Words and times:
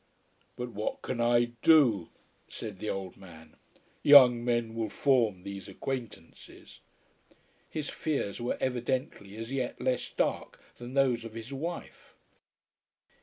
"But 0.55 0.69
what 0.71 1.03
can 1.03 1.21
I 1.21 1.51
do?" 1.61 2.09
said 2.47 2.79
the 2.79 2.89
old 2.89 3.17
man. 3.17 3.55
"Young 4.01 4.43
men 4.43 4.73
will 4.73 4.89
form 4.89 5.43
these 5.43 5.69
acquaintances." 5.69 6.79
His 7.69 7.87
fears 7.87 8.41
were 8.41 8.57
evidently 8.59 9.35
as 9.37 9.51
yet 9.51 9.79
less 9.79 10.09
dark 10.09 10.59
than 10.77 10.95
those 10.95 11.23
of 11.23 11.35
his 11.35 11.53
wife. 11.53 12.15